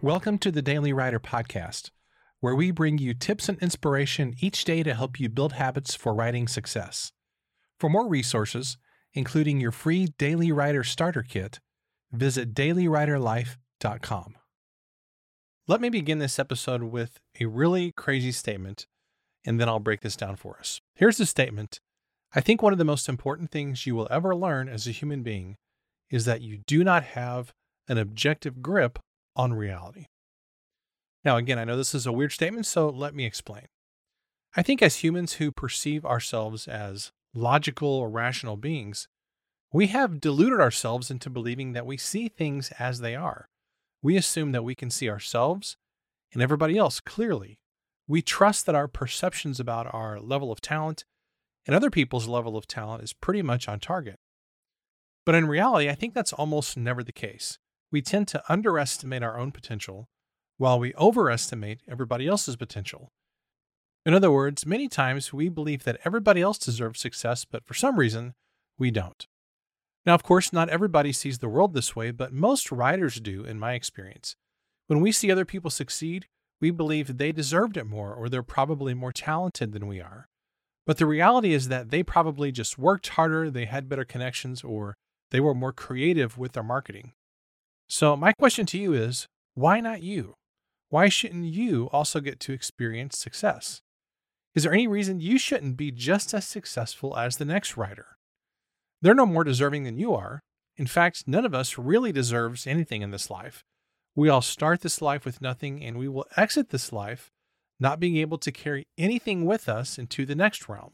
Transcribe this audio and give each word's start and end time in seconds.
Welcome 0.00 0.38
to 0.38 0.52
the 0.52 0.62
Daily 0.62 0.92
Writer 0.92 1.18
Podcast, 1.18 1.90
where 2.38 2.54
we 2.54 2.70
bring 2.70 2.98
you 2.98 3.14
tips 3.14 3.48
and 3.48 3.58
inspiration 3.58 4.36
each 4.38 4.62
day 4.64 4.84
to 4.84 4.94
help 4.94 5.18
you 5.18 5.28
build 5.28 5.54
habits 5.54 5.96
for 5.96 6.14
writing 6.14 6.46
success. 6.46 7.10
For 7.80 7.90
more 7.90 8.06
resources, 8.06 8.76
including 9.12 9.60
your 9.60 9.72
free 9.72 10.06
Daily 10.16 10.52
Writer 10.52 10.84
Starter 10.84 11.24
Kit, 11.24 11.58
visit 12.12 12.54
dailywriterlife.com. 12.54 14.36
Let 15.66 15.80
me 15.80 15.88
begin 15.88 16.20
this 16.20 16.38
episode 16.38 16.84
with 16.84 17.18
a 17.40 17.46
really 17.46 17.90
crazy 17.90 18.30
statement, 18.30 18.86
and 19.44 19.60
then 19.60 19.68
I'll 19.68 19.80
break 19.80 20.02
this 20.02 20.14
down 20.14 20.36
for 20.36 20.58
us. 20.60 20.80
Here's 20.94 21.16
the 21.16 21.26
statement 21.26 21.80
I 22.32 22.40
think 22.40 22.62
one 22.62 22.72
of 22.72 22.78
the 22.78 22.84
most 22.84 23.08
important 23.08 23.50
things 23.50 23.84
you 23.84 23.96
will 23.96 24.06
ever 24.12 24.36
learn 24.36 24.68
as 24.68 24.86
a 24.86 24.92
human 24.92 25.24
being 25.24 25.56
is 26.08 26.24
that 26.24 26.40
you 26.40 26.58
do 26.68 26.84
not 26.84 27.02
have 27.02 27.52
an 27.88 27.98
objective 27.98 28.62
grip 28.62 29.00
on 29.38 29.54
reality. 29.54 30.06
Now, 31.24 31.36
again, 31.36 31.58
I 31.58 31.64
know 31.64 31.76
this 31.76 31.94
is 31.94 32.06
a 32.06 32.12
weird 32.12 32.32
statement, 32.32 32.66
so 32.66 32.88
let 32.88 33.14
me 33.14 33.24
explain. 33.24 33.66
I 34.56 34.62
think 34.62 34.82
as 34.82 34.96
humans 34.96 35.34
who 35.34 35.52
perceive 35.52 36.04
ourselves 36.04 36.66
as 36.66 37.12
logical 37.34 37.88
or 37.88 38.10
rational 38.10 38.56
beings, 38.56 39.08
we 39.72 39.88
have 39.88 40.20
deluded 40.20 40.60
ourselves 40.60 41.10
into 41.10 41.30
believing 41.30 41.72
that 41.72 41.86
we 41.86 41.96
see 41.96 42.28
things 42.28 42.72
as 42.78 43.00
they 43.00 43.14
are. 43.14 43.48
We 44.02 44.16
assume 44.16 44.52
that 44.52 44.64
we 44.64 44.74
can 44.74 44.90
see 44.90 45.08
ourselves 45.08 45.76
and 46.32 46.42
everybody 46.42 46.76
else 46.76 47.00
clearly. 47.00 47.58
We 48.06 48.22
trust 48.22 48.66
that 48.66 48.74
our 48.74 48.88
perceptions 48.88 49.60
about 49.60 49.92
our 49.92 50.18
level 50.18 50.50
of 50.50 50.60
talent 50.60 51.04
and 51.66 51.76
other 51.76 51.90
people's 51.90 52.26
level 52.26 52.56
of 52.56 52.66
talent 52.66 53.04
is 53.04 53.12
pretty 53.12 53.42
much 53.42 53.68
on 53.68 53.80
target. 53.80 54.18
But 55.26 55.34
in 55.34 55.46
reality, 55.46 55.90
I 55.90 55.94
think 55.94 56.14
that's 56.14 56.32
almost 56.32 56.76
never 56.76 57.04
the 57.04 57.12
case 57.12 57.58
we 57.90 58.02
tend 58.02 58.28
to 58.28 58.42
underestimate 58.48 59.22
our 59.22 59.38
own 59.38 59.52
potential 59.52 60.08
while 60.56 60.78
we 60.78 60.94
overestimate 60.94 61.80
everybody 61.88 62.26
else's 62.26 62.56
potential. 62.56 63.12
In 64.04 64.14
other 64.14 64.30
words, 64.30 64.66
many 64.66 64.88
times 64.88 65.32
we 65.32 65.48
believe 65.48 65.84
that 65.84 66.00
everybody 66.04 66.40
else 66.40 66.58
deserves 66.58 67.00
success, 67.00 67.44
but 67.44 67.66
for 67.66 67.74
some 67.74 67.98
reason, 67.98 68.34
we 68.78 68.90
don't. 68.90 69.26
Now, 70.06 70.14
of 70.14 70.22
course, 70.22 70.52
not 70.52 70.68
everybody 70.68 71.12
sees 71.12 71.38
the 71.38 71.48
world 71.48 71.74
this 71.74 71.94
way, 71.94 72.10
but 72.10 72.32
most 72.32 72.72
writers 72.72 73.16
do, 73.16 73.44
in 73.44 73.58
my 73.58 73.74
experience. 73.74 74.36
When 74.86 75.00
we 75.00 75.12
see 75.12 75.30
other 75.30 75.44
people 75.44 75.70
succeed, 75.70 76.26
we 76.60 76.70
believe 76.70 77.18
they 77.18 77.32
deserved 77.32 77.76
it 77.76 77.84
more 77.84 78.14
or 78.14 78.28
they're 78.28 78.42
probably 78.42 78.94
more 78.94 79.12
talented 79.12 79.72
than 79.72 79.86
we 79.86 80.00
are. 80.00 80.28
But 80.86 80.96
the 80.96 81.06
reality 81.06 81.52
is 81.52 81.68
that 81.68 81.90
they 81.90 82.02
probably 82.02 82.50
just 82.50 82.78
worked 82.78 83.08
harder, 83.08 83.50
they 83.50 83.66
had 83.66 83.88
better 83.88 84.06
connections, 84.06 84.64
or 84.64 84.96
they 85.30 85.40
were 85.40 85.54
more 85.54 85.72
creative 85.72 86.38
with 86.38 86.52
their 86.52 86.62
marketing. 86.62 87.12
So, 87.88 88.16
my 88.16 88.32
question 88.32 88.66
to 88.66 88.78
you 88.78 88.92
is 88.92 89.26
why 89.54 89.80
not 89.80 90.02
you? 90.02 90.34
Why 90.90 91.08
shouldn't 91.08 91.46
you 91.46 91.88
also 91.92 92.20
get 92.20 92.38
to 92.40 92.52
experience 92.52 93.18
success? 93.18 93.80
Is 94.54 94.62
there 94.64 94.72
any 94.72 94.86
reason 94.86 95.20
you 95.20 95.38
shouldn't 95.38 95.76
be 95.76 95.90
just 95.90 96.34
as 96.34 96.46
successful 96.46 97.16
as 97.16 97.36
the 97.36 97.44
next 97.44 97.76
writer? 97.76 98.16
They're 99.00 99.14
no 99.14 99.26
more 99.26 99.44
deserving 99.44 99.84
than 99.84 99.98
you 99.98 100.14
are. 100.14 100.40
In 100.76 100.86
fact, 100.86 101.24
none 101.26 101.44
of 101.44 101.54
us 101.54 101.78
really 101.78 102.12
deserves 102.12 102.66
anything 102.66 103.02
in 103.02 103.10
this 103.10 103.30
life. 103.30 103.64
We 104.14 104.28
all 104.28 104.42
start 104.42 104.80
this 104.80 105.00
life 105.00 105.24
with 105.24 105.40
nothing, 105.40 105.82
and 105.82 105.98
we 105.98 106.08
will 106.08 106.26
exit 106.36 106.70
this 106.70 106.92
life 106.92 107.30
not 107.80 108.00
being 108.00 108.16
able 108.16 108.38
to 108.38 108.52
carry 108.52 108.86
anything 108.96 109.44
with 109.44 109.68
us 109.68 109.98
into 109.98 110.26
the 110.26 110.34
next 110.34 110.68
realm. 110.68 110.92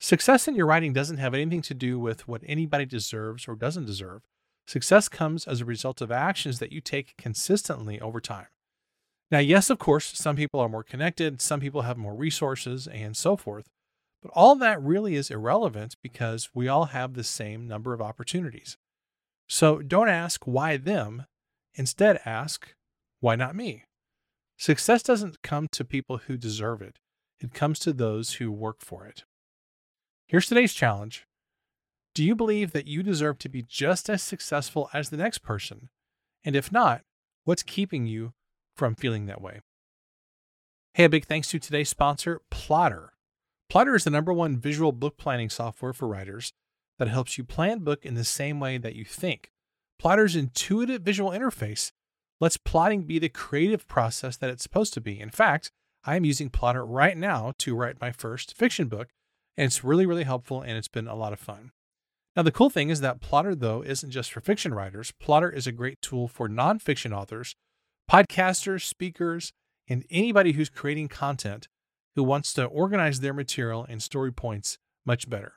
Success 0.00 0.48
in 0.48 0.56
your 0.56 0.66
writing 0.66 0.92
doesn't 0.92 1.18
have 1.18 1.34
anything 1.34 1.62
to 1.62 1.74
do 1.74 1.98
with 1.98 2.26
what 2.26 2.42
anybody 2.44 2.84
deserves 2.84 3.46
or 3.46 3.54
doesn't 3.54 3.86
deserve. 3.86 4.22
Success 4.66 5.08
comes 5.08 5.46
as 5.46 5.60
a 5.60 5.64
result 5.64 6.00
of 6.00 6.10
actions 6.10 6.58
that 6.58 6.72
you 6.72 6.80
take 6.80 7.16
consistently 7.16 8.00
over 8.00 8.20
time. 8.20 8.46
Now, 9.30 9.38
yes, 9.38 9.70
of 9.70 9.78
course, 9.78 10.12
some 10.18 10.36
people 10.36 10.60
are 10.60 10.68
more 10.68 10.82
connected, 10.82 11.40
some 11.40 11.60
people 11.60 11.82
have 11.82 11.96
more 11.96 12.14
resources, 12.14 12.86
and 12.86 13.16
so 13.16 13.36
forth. 13.36 13.68
But 14.22 14.30
all 14.34 14.54
that 14.56 14.82
really 14.82 15.16
is 15.16 15.30
irrelevant 15.30 15.96
because 16.02 16.50
we 16.54 16.68
all 16.68 16.86
have 16.86 17.14
the 17.14 17.24
same 17.24 17.66
number 17.66 17.92
of 17.92 18.00
opportunities. 18.00 18.76
So 19.48 19.80
don't 19.80 20.08
ask 20.08 20.44
why 20.44 20.76
them. 20.76 21.26
Instead, 21.74 22.20
ask 22.24 22.74
why 23.20 23.36
not 23.36 23.56
me? 23.56 23.84
Success 24.58 25.02
doesn't 25.02 25.42
come 25.42 25.66
to 25.72 25.84
people 25.84 26.18
who 26.18 26.36
deserve 26.36 26.82
it, 26.82 26.98
it 27.40 27.54
comes 27.54 27.78
to 27.80 27.92
those 27.92 28.34
who 28.34 28.52
work 28.52 28.80
for 28.80 29.06
it. 29.06 29.24
Here's 30.26 30.46
today's 30.46 30.72
challenge 30.72 31.26
do 32.14 32.22
you 32.22 32.34
believe 32.34 32.72
that 32.72 32.86
you 32.86 33.02
deserve 33.02 33.38
to 33.38 33.48
be 33.48 33.62
just 33.62 34.10
as 34.10 34.22
successful 34.22 34.90
as 34.92 35.08
the 35.08 35.16
next 35.16 35.38
person? 35.38 35.88
And 36.44 36.54
if 36.54 36.70
not, 36.70 37.02
what's 37.44 37.62
keeping 37.62 38.06
you 38.06 38.34
from 38.76 38.94
feeling 38.94 39.26
that 39.26 39.40
way? 39.40 39.60
Hey, 40.94 41.04
a 41.04 41.08
big 41.08 41.24
thanks 41.24 41.48
to 41.50 41.58
today's 41.58 41.88
sponsor, 41.88 42.42
Plottr. 42.50 43.08
Plottr 43.72 43.96
is 43.96 44.04
the 44.04 44.10
number 44.10 44.32
one 44.32 44.58
visual 44.58 44.92
book 44.92 45.16
planning 45.16 45.48
software 45.48 45.94
for 45.94 46.06
writers 46.06 46.52
that 46.98 47.08
helps 47.08 47.38
you 47.38 47.44
plan 47.44 47.78
book 47.78 48.04
in 48.04 48.14
the 48.14 48.24
same 48.24 48.60
way 48.60 48.76
that 48.76 48.94
you 48.94 49.06
think. 49.06 49.50
Plottr's 50.02 50.36
intuitive 50.36 51.00
visual 51.00 51.30
interface 51.30 51.92
lets 52.40 52.58
plotting 52.58 53.04
be 53.04 53.18
the 53.18 53.30
creative 53.30 53.88
process 53.88 54.36
that 54.36 54.50
it's 54.50 54.62
supposed 54.62 54.92
to 54.94 55.00
be. 55.00 55.18
In 55.18 55.30
fact, 55.30 55.70
I 56.04 56.16
am 56.16 56.26
using 56.26 56.50
Plottr 56.50 56.84
right 56.86 57.16
now 57.16 57.54
to 57.58 57.74
write 57.74 58.00
my 58.00 58.12
first 58.12 58.54
fiction 58.54 58.88
book, 58.88 59.08
and 59.56 59.66
it's 59.66 59.84
really, 59.84 60.04
really 60.04 60.24
helpful 60.24 60.60
and 60.60 60.72
it's 60.72 60.88
been 60.88 61.08
a 61.08 61.14
lot 61.14 61.32
of 61.32 61.40
fun. 61.40 61.70
Now, 62.34 62.42
the 62.42 62.52
cool 62.52 62.70
thing 62.70 62.88
is 62.88 63.00
that 63.00 63.20
Plottr, 63.20 63.58
though, 63.58 63.82
isn't 63.82 64.10
just 64.10 64.32
for 64.32 64.40
fiction 64.40 64.72
writers. 64.72 65.12
Plottr 65.22 65.54
is 65.54 65.66
a 65.66 65.72
great 65.72 66.00
tool 66.00 66.28
for 66.28 66.48
nonfiction 66.48 67.14
authors, 67.16 67.54
podcasters, 68.10 68.82
speakers, 68.82 69.52
and 69.86 70.04
anybody 70.10 70.52
who's 70.52 70.70
creating 70.70 71.08
content 71.08 71.68
who 72.14 72.22
wants 72.22 72.54
to 72.54 72.64
organize 72.64 73.20
their 73.20 73.34
material 73.34 73.86
and 73.88 74.02
story 74.02 74.32
points 74.32 74.78
much 75.04 75.28
better. 75.28 75.54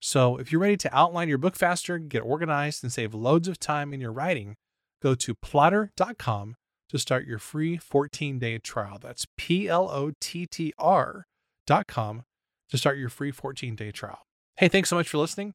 So, 0.00 0.36
if 0.36 0.50
you're 0.50 0.60
ready 0.60 0.76
to 0.78 0.96
outline 0.96 1.28
your 1.28 1.38
book 1.38 1.56
faster, 1.56 1.98
get 1.98 2.20
organized, 2.20 2.82
and 2.82 2.92
save 2.92 3.14
loads 3.14 3.48
of 3.48 3.58
time 3.58 3.94
in 3.94 4.00
your 4.00 4.12
writing, 4.12 4.56
go 5.02 5.14
to 5.14 5.34
plottr.com 5.34 6.56
to 6.88 6.98
start 6.98 7.26
your 7.26 7.38
free 7.38 7.76
14 7.76 8.38
day 8.38 8.58
trial. 8.58 8.98
That's 9.00 9.26
P 9.36 9.68
L 9.68 9.88
O 9.90 10.12
T 10.20 10.46
T 10.46 10.72
R.com 10.78 12.24
to 12.68 12.78
start 12.78 12.98
your 12.98 13.08
free 13.08 13.30
14 13.30 13.74
day 13.74 13.90
trial. 13.90 14.18
Hey, 14.56 14.68
thanks 14.68 14.90
so 14.90 14.96
much 14.96 15.08
for 15.08 15.18
listening 15.18 15.54